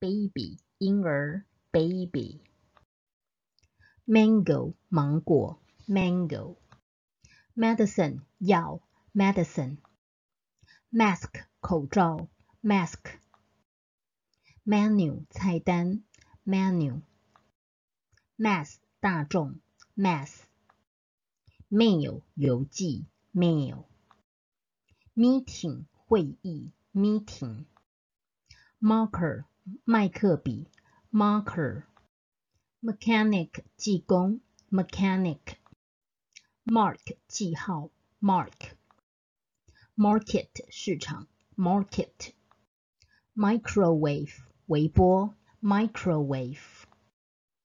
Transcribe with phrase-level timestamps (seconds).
[0.00, 2.40] baby 婴儿 baby。
[4.06, 6.56] mango 芒果 mango。
[7.56, 8.80] medicine 药
[9.12, 9.78] medicine。
[10.92, 12.28] mask 口罩
[12.62, 13.18] mask。
[14.64, 16.04] menu 菜单
[16.44, 17.02] menu。
[18.36, 19.58] mass 大众
[19.96, 20.44] mass。
[21.68, 23.04] mail 邮寄
[23.34, 23.84] mail。
[25.16, 27.64] meeting 会议 meeting。
[28.80, 29.44] marker
[29.84, 30.66] 麦克笔
[31.10, 31.82] marker。
[32.80, 34.40] mechanic 技工
[34.70, 35.40] mechanic。
[36.64, 37.90] mark 记号
[38.20, 38.76] mark。
[39.96, 41.26] market 市场
[41.56, 42.32] market。
[43.34, 44.32] microwave
[44.66, 46.84] 微波 microwave。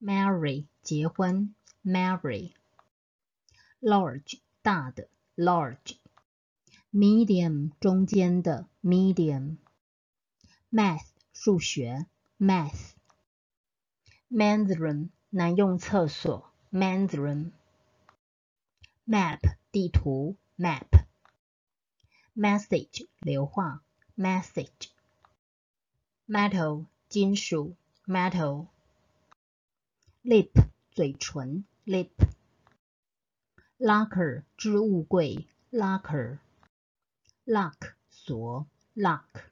[0.00, 2.54] marry 结婚 marry。
[3.80, 5.96] large 大的 large。
[6.92, 9.58] medium 中间的 medium。
[10.70, 11.11] math
[11.44, 12.06] 数学
[12.38, 12.92] math。
[14.30, 17.50] mandarin 男用厕所 mandarin。
[19.04, 19.40] map
[19.72, 20.86] 地图 map。
[22.36, 23.82] message 留话
[24.16, 24.90] message。
[26.28, 27.74] metal 金属
[28.06, 28.68] metal。
[30.22, 30.52] lip
[30.92, 32.12] 嘴唇 lip。
[33.80, 36.38] locker 置物柜 locker。
[37.44, 39.51] lock 锁 lock。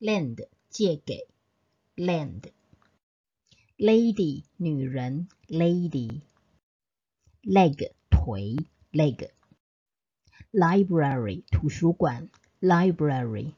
[0.00, 1.26] lend 借给
[1.96, 2.52] lend。
[3.78, 6.22] Lady 女人 lady。
[7.42, 8.56] leg 腿
[8.90, 9.30] leg。
[10.50, 13.52] library 图书馆 library。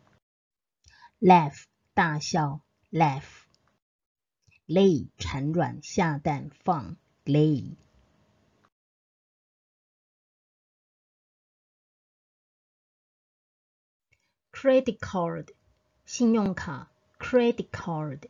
[1.20, 3.44] laugh 大笑 laugh。
[4.66, 7.76] lay 产卵下蛋放 lay。
[14.50, 15.54] credit card
[16.04, 16.90] 信用卡
[17.20, 18.28] credit card。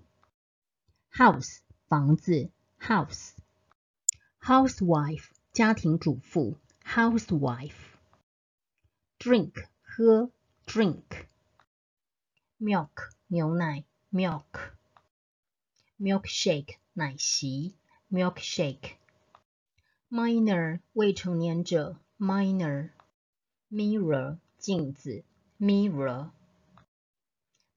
[1.11, 2.49] house 房子，
[2.79, 10.31] house。housewife 家庭主妇，housewife。drink 喝，
[10.65, 17.75] drink。milk 牛奶，milk。milkshake 奶昔，
[18.11, 25.23] milkshake。minor 未成年者，minor。mirror 镜子，
[25.59, 26.29] mirror。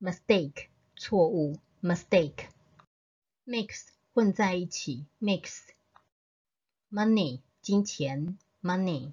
[0.02, 2.48] Mistake 错误，mistake。
[3.46, 5.62] mix 混在一起，mix。
[6.90, 9.12] money 金钱，money。